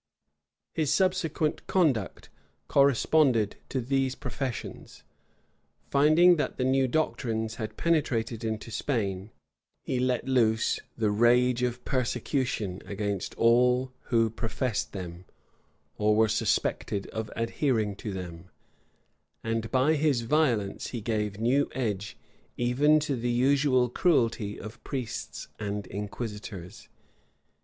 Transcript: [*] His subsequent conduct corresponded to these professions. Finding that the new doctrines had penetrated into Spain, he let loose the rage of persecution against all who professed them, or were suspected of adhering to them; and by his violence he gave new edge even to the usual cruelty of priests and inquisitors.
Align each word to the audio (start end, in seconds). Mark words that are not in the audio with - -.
[*] 0.41 0.73
His 0.73 0.91
subsequent 0.91 1.67
conduct 1.67 2.29
corresponded 2.67 3.57
to 3.69 3.79
these 3.79 4.15
professions. 4.15 5.03
Finding 5.91 6.37
that 6.37 6.57
the 6.57 6.63
new 6.63 6.87
doctrines 6.87 7.57
had 7.57 7.77
penetrated 7.77 8.43
into 8.43 8.71
Spain, 8.71 9.29
he 9.83 9.99
let 9.99 10.27
loose 10.27 10.79
the 10.97 11.11
rage 11.11 11.61
of 11.61 11.85
persecution 11.85 12.81
against 12.87 13.35
all 13.35 13.91
who 14.05 14.31
professed 14.31 14.91
them, 14.91 15.25
or 15.99 16.15
were 16.15 16.27
suspected 16.27 17.05
of 17.09 17.29
adhering 17.35 17.95
to 17.97 18.11
them; 18.11 18.49
and 19.43 19.69
by 19.69 19.93
his 19.93 20.21
violence 20.21 20.87
he 20.87 20.99
gave 20.99 21.39
new 21.39 21.69
edge 21.73 22.17
even 22.57 22.99
to 23.01 23.15
the 23.15 23.29
usual 23.29 23.87
cruelty 23.87 24.59
of 24.59 24.83
priests 24.83 25.47
and 25.59 25.85
inquisitors. 25.85 26.89